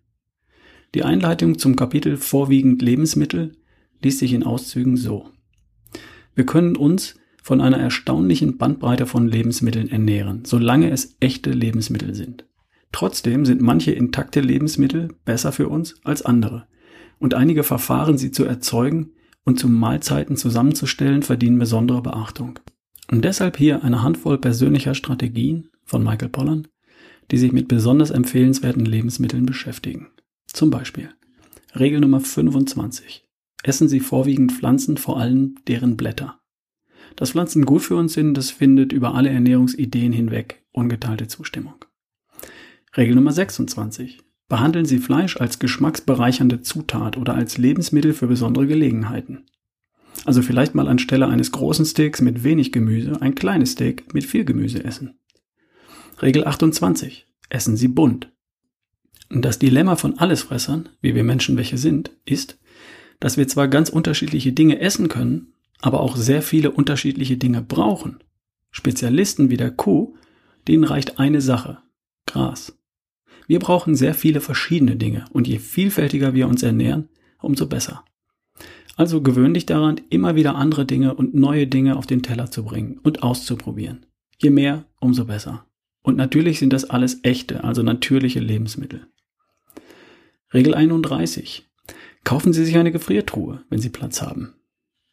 Die 0.95 1.03
Einleitung 1.03 1.57
zum 1.57 1.75
Kapitel 1.75 2.17
Vorwiegend 2.17 2.81
Lebensmittel 2.81 3.55
liest 4.03 4.19
sich 4.19 4.33
in 4.33 4.43
Auszügen 4.43 4.97
so. 4.97 5.29
Wir 6.35 6.45
können 6.45 6.75
uns 6.75 7.15
von 7.41 7.61
einer 7.61 7.77
erstaunlichen 7.77 8.57
Bandbreite 8.57 9.05
von 9.05 9.27
Lebensmitteln 9.27 9.89
ernähren, 9.89 10.43
solange 10.45 10.89
es 10.91 11.15
echte 11.19 11.51
Lebensmittel 11.51 12.15
sind. 12.15 12.45
Trotzdem 12.91 13.45
sind 13.45 13.61
manche 13.61 13.91
intakte 13.91 14.39
Lebensmittel 14.39 15.09
besser 15.25 15.51
für 15.51 15.67
uns 15.67 15.95
als 16.03 16.21
andere. 16.21 16.67
Und 17.19 17.33
einige 17.33 17.63
Verfahren, 17.63 18.17
sie 18.17 18.31
zu 18.31 18.45
erzeugen, 18.45 19.11
und 19.45 19.59
zu 19.59 19.67
Mahlzeiten 19.67 20.37
zusammenzustellen, 20.37 21.21
verdienen 21.21 21.59
besondere 21.59 22.01
Beachtung. 22.01 22.59
Und 23.11 23.25
deshalb 23.25 23.57
hier 23.57 23.83
eine 23.83 24.01
Handvoll 24.01 24.37
persönlicher 24.37 24.95
Strategien 24.95 25.69
von 25.83 26.03
Michael 26.03 26.29
Pollan, 26.29 26.67
die 27.29 27.37
sich 27.37 27.51
mit 27.51 27.67
besonders 27.67 28.09
empfehlenswerten 28.09 28.85
Lebensmitteln 28.85 29.45
beschäftigen. 29.45 30.07
Zum 30.47 30.69
Beispiel 30.69 31.09
Regel 31.75 31.99
Nummer 31.99 32.21
25. 32.21 33.25
Essen 33.63 33.87
Sie 33.87 34.01
vorwiegend 34.01 34.51
Pflanzen, 34.51 34.97
vor 34.97 35.19
allem 35.19 35.55
deren 35.67 35.97
Blätter. 35.97 36.39
Dass 37.15 37.31
Pflanzen 37.31 37.65
gut 37.65 37.81
für 37.81 37.95
uns 37.95 38.13
sind, 38.13 38.35
das 38.35 38.51
findet 38.51 38.91
über 38.91 39.15
alle 39.15 39.29
Ernährungsideen 39.29 40.11
hinweg 40.11 40.63
ungeteilte 40.71 41.27
Zustimmung. 41.27 41.85
Regel 42.97 43.15
Nummer 43.15 43.31
26. 43.31 44.19
Behandeln 44.49 44.85
Sie 44.85 44.99
Fleisch 44.99 45.37
als 45.37 45.59
geschmacksbereichernde 45.59 46.61
Zutat 46.61 47.17
oder 47.17 47.35
als 47.35 47.57
Lebensmittel 47.57 48.13
für 48.13 48.27
besondere 48.27 48.67
Gelegenheiten. 48.67 49.45
Also 50.25 50.41
vielleicht 50.41 50.75
mal 50.75 50.87
anstelle 50.87 51.27
eines 51.27 51.51
großen 51.51 51.85
Steaks 51.85 52.21
mit 52.21 52.43
wenig 52.43 52.71
Gemüse 52.71 53.21
ein 53.21 53.35
kleines 53.35 53.71
Steak 53.71 54.13
mit 54.13 54.25
viel 54.25 54.45
Gemüse 54.45 54.83
essen. 54.83 55.17
Regel 56.21 56.45
28. 56.45 57.27
Essen 57.49 57.77
Sie 57.77 57.87
bunt. 57.87 58.31
Das 59.29 59.57
Dilemma 59.57 59.95
von 59.95 60.19
Allesfressern, 60.19 60.89
wie 61.01 61.15
wir 61.15 61.23
Menschen 61.23 61.57
welche 61.57 61.77
sind, 61.77 62.11
ist, 62.25 62.59
dass 63.19 63.37
wir 63.37 63.47
zwar 63.47 63.67
ganz 63.67 63.89
unterschiedliche 63.89 64.53
Dinge 64.53 64.79
essen 64.79 65.07
können, 65.07 65.53
aber 65.81 65.99
auch 65.99 66.15
sehr 66.15 66.41
viele 66.41 66.71
unterschiedliche 66.71 67.37
Dinge 67.37 67.61
brauchen. 67.61 68.19
Spezialisten 68.71 69.49
wie 69.49 69.57
der 69.57 69.71
Kuh, 69.71 70.15
denen 70.67 70.83
reicht 70.83 71.19
eine 71.19 71.41
Sache, 71.41 71.79
Gras. 72.25 72.77
Wir 73.47 73.59
brauchen 73.59 73.95
sehr 73.95 74.13
viele 74.13 74.41
verschiedene 74.41 74.95
Dinge 74.95 75.25
und 75.31 75.47
je 75.47 75.59
vielfältiger 75.59 76.33
wir 76.33 76.47
uns 76.47 76.63
ernähren, 76.63 77.09
umso 77.41 77.67
besser. 77.67 78.03
Also 78.95 79.21
gewöhn 79.21 79.53
dich 79.53 79.65
daran, 79.65 79.99
immer 80.09 80.35
wieder 80.35 80.55
andere 80.55 80.85
Dinge 80.85 81.15
und 81.15 81.33
neue 81.33 81.67
Dinge 81.67 81.97
auf 81.97 82.05
den 82.05 82.21
Teller 82.21 82.51
zu 82.51 82.63
bringen 82.63 82.99
und 83.03 83.23
auszuprobieren. 83.23 84.05
Je 84.37 84.49
mehr, 84.49 84.85
umso 84.99 85.25
besser. 85.25 85.65
Und 86.03 86.17
natürlich 86.17 86.59
sind 86.59 86.73
das 86.73 86.85
alles 86.85 87.19
echte, 87.23 87.63
also 87.63 87.81
natürliche 87.81 88.39
Lebensmittel. 88.39 89.07
Regel 90.53 90.75
31. 90.75 91.65
Kaufen 92.23 92.53
Sie 92.53 92.65
sich 92.65 92.77
eine 92.77 92.91
Gefriertruhe, 92.91 93.63
wenn 93.69 93.79
Sie 93.79 93.89
Platz 93.89 94.21
haben. 94.21 94.53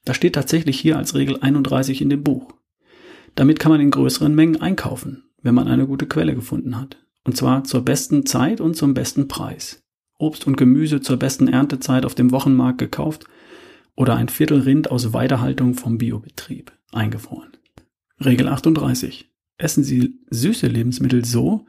Das 0.05 0.17
steht 0.17 0.35
tatsächlich 0.35 0.79
hier 0.79 0.97
als 0.97 1.15
Regel 1.15 1.39
31 1.41 2.01
in 2.01 2.11
dem 2.11 2.23
Buch. 2.23 2.55
Damit 3.35 3.59
kann 3.59 3.73
man 3.73 3.81
in 3.81 3.91
größeren 3.91 4.35
Mengen 4.35 4.61
einkaufen, 4.61 5.25
wenn 5.43 5.55
man 5.55 5.69
eine 5.69 5.87
gute 5.87 6.07
Quelle 6.07 6.35
gefunden 6.35 6.77
hat. 6.77 6.99
Und 7.25 7.37
zwar 7.37 7.65
zur 7.65 7.85
besten 7.85 8.27
Zeit 8.27 8.61
und 8.61 8.77
zum 8.77 8.95
besten 8.95 9.29
Preis. 9.29 9.83
Obst 10.19 10.47
und 10.47 10.57
Gemüse 10.57 11.01
zur 11.01 11.17
besten 11.17 11.49
Erntezeit 11.49 12.05
auf 12.05 12.15
dem 12.15 12.31
Wochenmarkt 12.31 12.79
gekauft 12.79 13.25
oder 13.97 14.17
ein 14.17 14.29
Viertel 14.29 14.61
Rind 14.61 14.91
aus 14.91 15.13
Weidehaltung 15.13 15.75
vom 15.75 15.99
Biobetrieb 15.99 16.73
eingefroren. 16.93 17.51
Regel 18.25 18.49
38. 18.49 19.31
Essen 19.59 19.85
Sie 19.85 20.19
süße 20.31 20.67
Lebensmittel 20.67 21.25
so, 21.25 21.67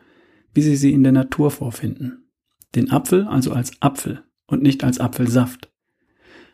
wie 0.53 0.61
Sie 0.61 0.75
sie 0.75 0.93
in 0.93 1.03
der 1.03 1.11
Natur 1.11 1.51
vorfinden. 1.51 2.29
Den 2.75 2.91
Apfel 2.91 3.25
also 3.27 3.51
als 3.51 3.71
Apfel 3.81 4.23
und 4.51 4.61
nicht 4.61 4.83
als 4.83 4.99
Apfelsaft. 4.99 5.71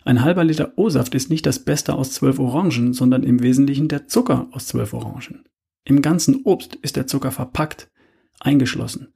Ein 0.05 0.23
halber 0.23 0.45
Liter 0.45 0.73
O-Saft 0.77 1.15
ist 1.15 1.29
nicht 1.29 1.45
das 1.45 1.65
Beste 1.65 1.93
aus 1.95 2.13
zwölf 2.13 2.39
Orangen, 2.39 2.93
sondern 2.93 3.23
im 3.23 3.41
Wesentlichen 3.43 3.89
der 3.89 4.07
Zucker 4.07 4.47
aus 4.51 4.67
zwölf 4.67 4.93
Orangen. 4.93 5.43
Im 5.83 6.01
ganzen 6.01 6.43
Obst 6.43 6.75
ist 6.75 6.95
der 6.95 7.07
Zucker 7.07 7.31
verpackt, 7.31 7.91
eingeschlossen 8.39 9.09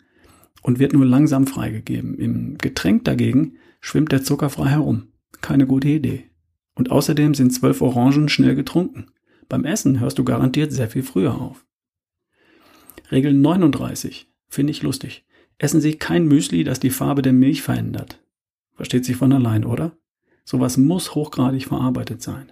und 0.61 0.79
wird 0.79 0.93
nur 0.93 1.05
langsam 1.05 1.47
freigegeben. 1.47 2.15
Im 2.15 2.57
Getränk 2.57 3.05
dagegen 3.05 3.57
schwimmt 3.79 4.11
der 4.11 4.23
Zucker 4.23 4.49
frei 4.49 4.69
herum. 4.69 5.07
Keine 5.41 5.65
gute 5.65 5.87
Idee. 5.87 6.25
Und 6.75 6.91
außerdem 6.91 7.35
sind 7.35 7.51
zwölf 7.51 7.81
Orangen 7.81 8.29
schnell 8.29 8.55
getrunken. 8.55 9.07
Beim 9.47 9.65
Essen 9.65 9.99
hörst 9.99 10.19
du 10.19 10.23
garantiert 10.23 10.71
sehr 10.71 10.89
viel 10.89 11.03
früher 11.03 11.39
auf. 11.39 11.65
Regel 13.11 13.33
39. 13.33 14.29
Finde 14.47 14.71
ich 14.71 14.81
lustig. 14.81 15.25
Essen 15.57 15.81
Sie 15.81 15.95
kein 15.95 16.25
Müsli, 16.25 16.63
das 16.63 16.79
die 16.79 16.89
Farbe 16.89 17.21
der 17.21 17.33
Milch 17.33 17.61
verändert. 17.61 18.21
Versteht 18.75 19.05
sich 19.05 19.15
von 19.15 19.33
allein, 19.33 19.65
oder? 19.65 19.97
Sowas 20.43 20.77
muss 20.77 21.15
hochgradig 21.15 21.65
verarbeitet 21.65 22.21
sein. 22.21 22.51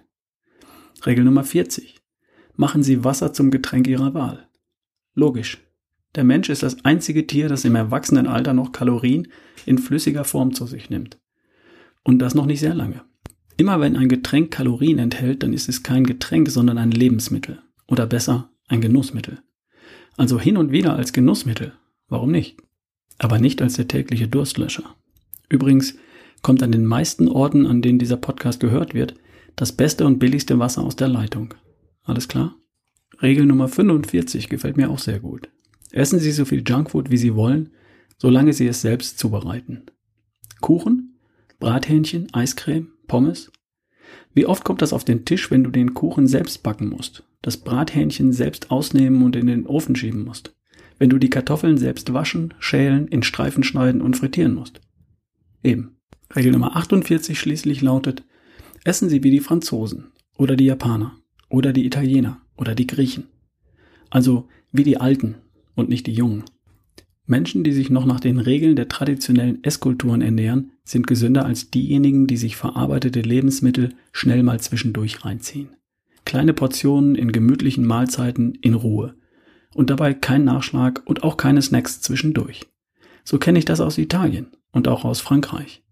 Regel 1.04 1.24
Nummer 1.24 1.44
40. 1.44 2.00
Machen 2.56 2.82
Sie 2.82 3.04
Wasser 3.04 3.32
zum 3.32 3.50
Getränk 3.50 3.86
Ihrer 3.86 4.14
Wahl. 4.14 4.48
Logisch. 5.14 5.58
Der 6.14 6.24
Mensch 6.24 6.48
ist 6.48 6.62
das 6.62 6.84
einzige 6.84 7.26
Tier, 7.26 7.48
das 7.48 7.64
im 7.64 7.74
Erwachsenenalter 7.74 8.52
noch 8.52 8.72
Kalorien 8.72 9.28
in 9.64 9.78
flüssiger 9.78 10.24
Form 10.24 10.54
zu 10.54 10.66
sich 10.66 10.90
nimmt. 10.90 11.18
Und 12.02 12.18
das 12.18 12.34
noch 12.34 12.46
nicht 12.46 12.60
sehr 12.60 12.74
lange. 12.74 13.02
Immer 13.56 13.80
wenn 13.80 13.96
ein 13.96 14.08
Getränk 14.08 14.50
Kalorien 14.50 14.98
enthält, 14.98 15.42
dann 15.42 15.52
ist 15.52 15.68
es 15.68 15.82
kein 15.82 16.04
Getränk, 16.04 16.50
sondern 16.50 16.78
ein 16.78 16.90
Lebensmittel. 16.90 17.62
Oder 17.86 18.06
besser, 18.06 18.50
ein 18.68 18.80
Genussmittel. 18.80 19.42
Also 20.16 20.40
hin 20.40 20.56
und 20.56 20.72
wieder 20.72 20.96
als 20.96 21.12
Genussmittel. 21.12 21.74
Warum 22.08 22.30
nicht? 22.30 22.56
Aber 23.18 23.38
nicht 23.38 23.62
als 23.62 23.74
der 23.74 23.86
tägliche 23.86 24.28
Durstlöscher. 24.28 24.96
Übrigens 25.48 25.96
kommt 26.42 26.62
an 26.62 26.72
den 26.72 26.86
meisten 26.86 27.28
Orten, 27.28 27.66
an 27.66 27.82
denen 27.82 27.98
dieser 27.98 28.16
Podcast 28.16 28.60
gehört 28.60 28.94
wird, 28.94 29.14
das 29.56 29.72
beste 29.72 30.06
und 30.06 30.18
billigste 30.18 30.58
Wasser 30.58 30.82
aus 30.82 30.96
der 30.96 31.08
Leitung. 31.08 31.54
Alles 32.02 32.28
klar? 32.28 32.56
Regel 33.20 33.46
Nummer 33.46 33.68
45 33.68 34.48
gefällt 34.48 34.76
mir 34.76 34.90
auch 34.90 34.98
sehr 34.98 35.20
gut. 35.20 35.50
Essen 35.92 36.18
Sie 36.18 36.32
so 36.32 36.44
viel 36.44 36.62
Junkfood, 36.66 37.10
wie 37.10 37.16
Sie 37.16 37.34
wollen, 37.34 37.70
solange 38.16 38.52
Sie 38.52 38.66
es 38.66 38.80
selbst 38.80 39.18
zubereiten. 39.18 39.82
Kuchen, 40.60 41.18
Brathähnchen, 41.58 42.32
Eiscreme, 42.32 42.88
Pommes. 43.06 43.50
Wie 44.32 44.46
oft 44.46 44.64
kommt 44.64 44.82
das 44.82 44.92
auf 44.92 45.04
den 45.04 45.24
Tisch, 45.24 45.50
wenn 45.50 45.64
du 45.64 45.70
den 45.70 45.94
Kuchen 45.94 46.26
selbst 46.26 46.62
backen 46.62 46.88
musst, 46.88 47.24
das 47.42 47.58
Brathähnchen 47.58 48.32
selbst 48.32 48.70
ausnehmen 48.70 49.22
und 49.22 49.36
in 49.36 49.46
den 49.46 49.66
Ofen 49.66 49.96
schieben 49.96 50.24
musst, 50.24 50.54
wenn 50.98 51.10
du 51.10 51.18
die 51.18 51.30
Kartoffeln 51.30 51.76
selbst 51.76 52.12
waschen, 52.12 52.54
schälen, 52.58 53.08
in 53.08 53.22
Streifen 53.22 53.64
schneiden 53.64 54.00
und 54.00 54.16
frittieren 54.16 54.54
musst? 54.54 54.80
Eben. 55.62 55.99
Regel 56.34 56.52
Nummer 56.52 56.76
48 56.76 57.38
schließlich 57.38 57.80
lautet, 57.82 58.24
essen 58.84 59.08
Sie 59.08 59.22
wie 59.22 59.30
die 59.30 59.40
Franzosen 59.40 60.12
oder 60.36 60.56
die 60.56 60.66
Japaner 60.66 61.16
oder 61.48 61.72
die 61.72 61.86
Italiener 61.86 62.40
oder 62.56 62.74
die 62.74 62.86
Griechen. 62.86 63.28
Also 64.10 64.48
wie 64.72 64.84
die 64.84 64.98
Alten, 64.98 65.36
und 65.74 65.88
nicht 65.88 66.06
die 66.06 66.12
Jungen. 66.12 66.44
Menschen, 67.26 67.64
die 67.64 67.72
sich 67.72 67.90
noch 67.90 68.06
nach 68.06 68.20
den 68.20 68.38
Regeln 68.38 68.76
der 68.76 68.88
traditionellen 68.88 69.62
Esskulturen 69.62 70.20
ernähren, 70.20 70.72
sind 70.84 71.06
gesünder 71.06 71.44
als 71.44 71.70
diejenigen, 71.70 72.26
die 72.26 72.36
sich 72.36 72.56
verarbeitete 72.56 73.20
Lebensmittel 73.20 73.94
schnell 74.12 74.42
mal 74.42 74.60
zwischendurch 74.60 75.24
reinziehen. 75.24 75.70
Kleine 76.24 76.52
Portionen 76.52 77.14
in 77.14 77.32
gemütlichen 77.32 77.86
Mahlzeiten 77.86 78.54
in 78.56 78.74
Ruhe. 78.74 79.14
Und 79.74 79.90
dabei 79.90 80.12
kein 80.12 80.44
Nachschlag 80.44 81.02
und 81.06 81.22
auch 81.22 81.36
keine 81.36 81.62
Snacks 81.62 82.00
zwischendurch. 82.00 82.66
So 83.22 83.38
kenne 83.38 83.60
ich 83.60 83.64
das 83.64 83.80
aus 83.80 83.98
Italien 83.98 84.48
und 84.72 84.88
auch 84.88 85.04
aus 85.04 85.20
Frankreich. 85.20 85.84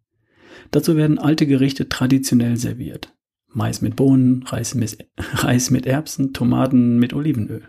Dazu 0.71 0.97
werden 0.97 1.19
alte 1.19 1.47
Gerichte 1.47 1.89
traditionell 1.89 2.57
serviert. 2.57 3.15
Mais 3.53 3.81
mit 3.81 3.97
Bohnen, 3.97 4.43
Reis 4.47 4.75
mit, 4.75 5.87
Erbsen, 5.87 6.33
Tomaten 6.33 6.99
mit 6.99 7.15
Olivenöl. 7.15 7.63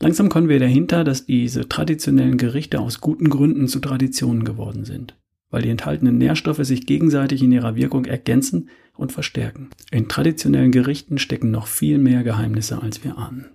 Langsam 0.00 0.28
kommen 0.28 0.48
wir 0.48 0.58
dahinter, 0.58 1.04
dass 1.04 1.26
diese 1.26 1.68
traditionellen 1.68 2.36
Gerichte 2.36 2.80
aus 2.80 3.00
guten 3.00 3.30
Gründen 3.30 3.68
zu 3.68 3.80
Traditionen 3.80 4.44
geworden 4.44 4.84
sind, 4.84 5.16
weil 5.50 5.62
die 5.62 5.70
enthaltenen 5.70 6.18
Nährstoffe 6.18 6.64
sich 6.64 6.86
gegenseitig 6.86 7.42
in 7.42 7.52
ihrer 7.52 7.76
Wirkung 7.76 8.04
ergänzen 8.04 8.68
und 8.96 9.12
verstärken. 9.12 9.70
In 9.90 10.08
traditionellen 10.08 10.72
Gerichten 10.72 11.18
stecken 11.18 11.50
noch 11.50 11.66
viel 11.66 11.98
mehr 11.98 12.22
Geheimnisse, 12.22 12.82
als 12.82 13.04
wir 13.04 13.18
ahnen. 13.18 13.46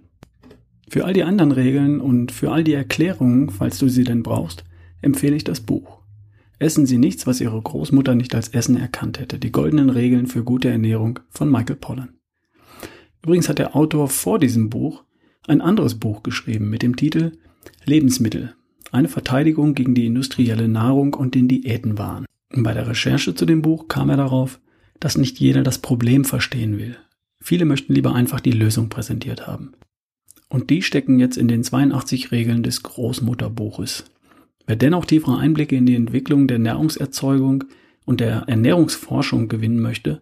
Für 0.90 1.06
all 1.06 1.14
die 1.14 1.24
anderen 1.24 1.52
Regeln 1.52 2.02
und 2.02 2.32
für 2.32 2.52
all 2.52 2.64
die 2.64 2.74
Erklärungen, 2.74 3.50
falls 3.50 3.78
du 3.78 3.88
sie 3.90 4.04
denn 4.04 4.24
brauchst, 4.24 4.64
empfehle 5.02 5.36
ich 5.36 5.44
das 5.44 5.60
Buch. 5.60 5.99
Essen 6.60 6.86
Sie 6.86 6.98
nichts, 6.98 7.26
was 7.26 7.40
Ihre 7.40 7.62
Großmutter 7.62 8.16
nicht 8.16 8.36
als 8.36 8.50
Essen 8.50 8.76
erkannt 8.76 9.20
hätte. 9.20 9.40
Die 9.40 9.52
goldenen 9.52 9.90
Regeln 9.90 10.28
für 10.28 10.44
gute 10.44 10.70
Ernährung 10.70 11.20
von 11.30 11.50
Michael 11.50 11.78
Pollan. 11.78 12.10
Übrigens 13.24 13.48
hat 13.48 13.60
der 13.60 13.76
Autor 13.76 14.10
vor 14.10 14.40
diesem 14.40 14.70
Buch 14.70 15.04
ein 15.48 15.62
anderes 15.62 15.96
Buch 15.96 16.22
geschrieben 16.22 16.70
mit 16.70 16.82
dem 16.82 16.96
Titel 16.96 17.32
Lebensmittel, 17.86 18.56
eine 18.92 19.08
Verteidigung 19.08 19.74
gegen 19.74 19.96
die 19.96 20.06
industrielle 20.06 20.68
Nahrung 20.68 21.14
und 21.14 21.34
den 21.34 21.48
Diätenwahn. 21.48 22.26
Und 22.54 22.64
bei 22.64 22.74
der 22.74 22.88
Recherche 22.88 23.36
zu 23.36 23.46
dem 23.46 23.62
Buch 23.62 23.88
kam 23.88 24.10
er 24.10 24.18
darauf, 24.18 24.60
dass 25.00 25.18
nicht 25.18 25.40
jeder 25.40 25.64
das 25.64 25.80
Problem 25.80 26.26
verstehen 26.26 26.78
will. 26.78 26.98
Viele 27.42 27.66
möchten 27.66 27.94
lieber 27.94 28.14
einfach 28.14 28.42
die 28.42 28.52
Lösung 28.52 28.90
präsentiert 28.90 29.48
haben. 29.48 29.74
Und 30.50 30.70
die 30.70 30.82
stecken 30.82 31.20
jetzt 31.20 31.38
in 31.38 31.48
den 31.48 31.64
82 31.64 32.32
Regeln 32.32 32.64
des 32.64 32.84
Großmutterbuches. 32.84 34.06
Wer 34.70 34.76
dennoch 34.76 35.06
tiefere 35.06 35.40
Einblicke 35.40 35.76
in 35.76 35.88
die 35.88 35.96
Entwicklung 35.96 36.48
der 36.48 36.60
Nahrungserzeugung 36.60 37.64
und 38.06 38.20
der 38.20 38.44
Ernährungsforschung 38.46 39.48
gewinnen 39.48 39.80
möchte, 39.80 40.22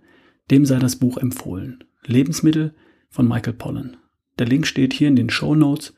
dem 0.49 0.65
sei 0.65 0.79
das 0.79 0.95
Buch 0.95 1.17
empfohlen. 1.17 1.83
Lebensmittel 2.05 2.73
von 3.09 3.27
Michael 3.27 3.55
Pollan. 3.55 3.97
Der 4.39 4.47
Link 4.47 4.65
steht 4.65 4.93
hier 4.93 5.09
in 5.09 5.17
den 5.17 5.29
Show 5.29 5.53
Notes 5.53 5.93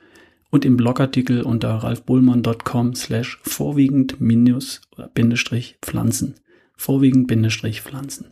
und 0.50 0.66
im 0.66 0.78
Blogartikel 0.78 1.44
unter 1.44 1.76
ralfbullmann.com 1.76 2.96
slash 2.96 3.40
vorwiegend 3.44 4.20
minus 4.20 4.82
Bindestrich 5.14 5.78
Pflanzen. 5.84 6.34
Vorwiegend 6.76 7.28
Bindestrich 7.28 7.84
Pflanzen. 7.84 8.30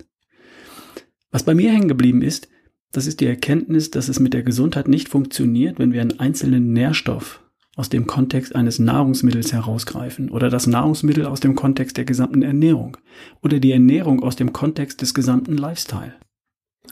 Was 1.29 1.43
bei 1.43 1.53
mir 1.53 1.71
hängen 1.71 1.89
geblieben 1.89 2.23
ist, 2.23 2.49
das 2.91 3.05
ist 3.05 3.19
die 3.19 3.27
Erkenntnis, 3.27 3.91
dass 3.91 4.09
es 4.09 4.19
mit 4.19 4.33
der 4.33 4.41
Gesundheit 4.41 4.87
nicht 4.87 5.09
funktioniert, 5.09 5.77
wenn 5.77 5.93
wir 5.93 6.01
einen 6.01 6.19
einzelnen 6.19 6.73
Nährstoff 6.73 7.43
aus 7.77 7.89
dem 7.89 8.07
Kontext 8.07 8.55
eines 8.55 8.79
Nahrungsmittels 8.79 9.53
herausgreifen 9.53 10.29
oder 10.29 10.49
das 10.49 10.67
Nahrungsmittel 10.67 11.25
aus 11.27 11.39
dem 11.39 11.55
Kontext 11.55 11.95
der 11.95 12.05
gesamten 12.05 12.41
Ernährung 12.41 12.97
oder 13.43 13.59
die 13.59 13.71
Ernährung 13.71 14.23
aus 14.23 14.35
dem 14.35 14.51
Kontext 14.51 15.01
des 15.01 15.13
gesamten 15.13 15.55
Lifestyle. 15.55 16.15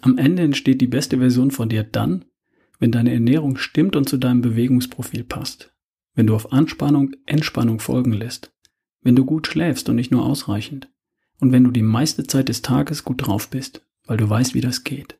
Am 0.01 0.19
Ende 0.19 0.43
entsteht 0.43 0.81
die 0.81 0.87
beste 0.87 1.17
Version 1.17 1.49
von 1.49 1.69
dir 1.69 1.83
dann, 1.83 2.25
wenn 2.79 2.91
deine 2.91 3.11
Ernährung 3.11 3.57
stimmt 3.57 3.95
und 3.95 4.07
zu 4.07 4.17
deinem 4.17 4.41
Bewegungsprofil 4.41 5.23
passt, 5.23 5.73
wenn 6.13 6.27
du 6.27 6.35
auf 6.35 6.53
Anspannung 6.53 7.11
Entspannung 7.25 7.79
folgen 7.79 8.13
lässt, 8.13 8.53
wenn 9.01 9.15
du 9.15 9.25
gut 9.25 9.47
schläfst 9.47 9.89
und 9.89 9.95
nicht 9.95 10.11
nur 10.11 10.23
ausreichend, 10.23 10.89
und 11.39 11.51
wenn 11.51 11.63
du 11.63 11.71
die 11.71 11.81
meiste 11.81 12.27
Zeit 12.27 12.47
des 12.47 12.61
Tages 12.61 13.03
gut 13.03 13.25
drauf 13.25 13.49
bist, 13.49 13.85
weil 14.05 14.17
du 14.17 14.29
weißt, 14.29 14.53
wie 14.53 14.61
das 14.61 14.83
geht. 14.83 15.19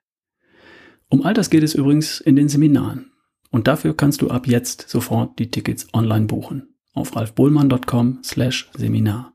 Um 1.10 1.24
all 1.24 1.34
das 1.34 1.50
geht 1.50 1.64
es 1.64 1.76
übrigens 1.76 2.20
in 2.20 2.36
den 2.36 2.50
Seminaren. 2.50 3.12
Und 3.52 3.68
dafür 3.68 3.96
kannst 3.96 4.22
du 4.22 4.30
ab 4.30 4.48
jetzt 4.48 4.90
sofort 4.90 5.40
die 5.40 5.50
Tickets 5.52 5.88
online 5.94 6.25
buchen 6.25 6.75
auf 6.94 7.16
ralfbohlmann.com 7.16 8.20
slash 8.24 8.70
Seminar. 8.75 9.34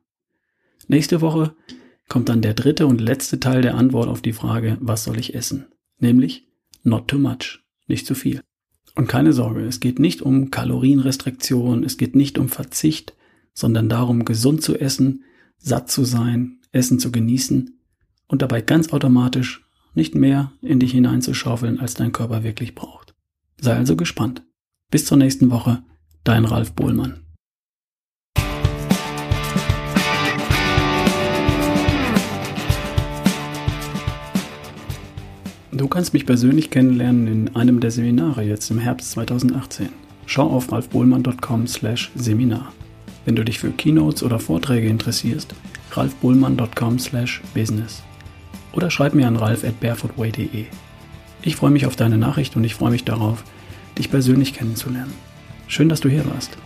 Nächste 0.88 1.20
Woche 1.20 1.54
kommt 2.08 2.28
dann 2.28 2.42
der 2.42 2.54
dritte 2.54 2.86
und 2.86 3.00
letzte 3.00 3.38
Teil 3.38 3.62
der 3.62 3.76
Antwort 3.76 4.08
auf 4.08 4.22
die 4.22 4.32
Frage, 4.32 4.76
was 4.80 5.04
soll 5.04 5.18
ich 5.18 5.34
essen? 5.34 5.66
Nämlich 5.98 6.48
not 6.82 7.08
too 7.08 7.18
much 7.18 7.60
nicht 7.86 8.06
zu 8.06 8.14
viel. 8.14 8.40
Und 8.96 9.06
keine 9.06 9.32
Sorge, 9.32 9.64
es 9.64 9.80
geht 9.80 9.98
nicht 9.98 10.20
um 10.22 10.50
Kalorienrestriktion, 10.50 11.84
es 11.84 11.96
geht 11.96 12.16
nicht 12.16 12.38
um 12.38 12.48
Verzicht, 12.48 13.14
sondern 13.54 13.88
darum, 13.88 14.24
gesund 14.24 14.62
zu 14.62 14.76
essen, 14.78 15.24
satt 15.58 15.90
zu 15.90 16.04
sein, 16.04 16.60
Essen 16.72 16.98
zu 16.98 17.12
genießen 17.12 17.78
und 18.26 18.42
dabei 18.42 18.60
ganz 18.62 18.92
automatisch 18.92 19.64
nicht 19.94 20.14
mehr 20.14 20.52
in 20.62 20.80
dich 20.80 20.92
hineinzuschaufeln, 20.92 21.80
als 21.80 21.94
dein 21.94 22.12
Körper 22.12 22.42
wirklich 22.42 22.74
braucht. 22.74 22.99
Sei 23.60 23.74
also 23.74 23.94
gespannt. 23.94 24.42
Bis 24.90 25.04
zur 25.04 25.18
nächsten 25.18 25.50
Woche, 25.50 25.82
dein 26.24 26.44
Ralf 26.46 26.72
Bohlmann. 26.72 27.20
Du 35.72 35.88
kannst 35.88 36.12
mich 36.12 36.26
persönlich 36.26 36.70
kennenlernen 36.70 37.26
in 37.26 37.56
einem 37.56 37.80
der 37.80 37.90
Seminare 37.90 38.42
jetzt 38.42 38.70
im 38.70 38.78
Herbst 38.78 39.12
2018. 39.12 39.88
Schau 40.26 40.48
auf 40.48 40.72
ralfbohlmann.com 40.72 41.66
slash 41.66 42.10
Seminar. 42.14 42.72
Wenn 43.24 43.36
du 43.36 43.44
dich 43.44 43.58
für 43.58 43.70
Keynotes 43.70 44.22
oder 44.22 44.38
Vorträge 44.38 44.88
interessierst, 44.88 45.54
ralfbohlmann.com 45.92 46.98
slash 46.98 47.42
business. 47.54 48.02
Oder 48.72 48.90
schreib 48.90 49.14
mir 49.14 49.26
an 49.26 49.36
ralf 49.36 49.64
at 49.64 49.78
barefootway.de. 49.80 50.66
Ich 51.42 51.56
freue 51.56 51.70
mich 51.70 51.86
auf 51.86 51.96
deine 51.96 52.18
Nachricht 52.18 52.56
und 52.56 52.64
ich 52.64 52.74
freue 52.74 52.90
mich 52.90 53.04
darauf, 53.04 53.44
dich 53.96 54.10
persönlich 54.10 54.52
kennenzulernen. 54.52 55.12
Schön, 55.68 55.88
dass 55.88 56.00
du 56.00 56.08
hier 56.08 56.26
warst. 56.26 56.58